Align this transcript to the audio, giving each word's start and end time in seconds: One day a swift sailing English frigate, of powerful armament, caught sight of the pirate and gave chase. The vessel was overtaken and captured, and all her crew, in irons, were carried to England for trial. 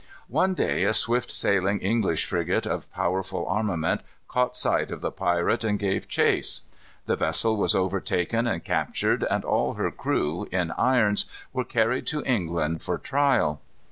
One 0.33 0.55
day 0.55 0.83
a 0.85 0.93
swift 0.95 1.29
sailing 1.31 1.79
English 1.79 2.25
frigate, 2.25 2.65
of 2.65 2.91
powerful 2.91 3.45
armament, 3.45 4.01
caught 4.27 4.55
sight 4.57 4.89
of 4.89 5.01
the 5.01 5.11
pirate 5.11 5.63
and 5.63 5.77
gave 5.77 6.07
chase. 6.07 6.61
The 7.05 7.15
vessel 7.15 7.55
was 7.55 7.75
overtaken 7.75 8.47
and 8.47 8.63
captured, 8.63 9.23
and 9.29 9.45
all 9.45 9.75
her 9.75 9.91
crew, 9.91 10.47
in 10.51 10.71
irons, 10.71 11.25
were 11.53 11.63
carried 11.65 12.07
to 12.07 12.23
England 12.23 12.81
for 12.81 12.97
trial. 12.97 13.61